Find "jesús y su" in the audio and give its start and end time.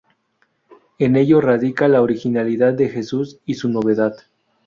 2.89-3.69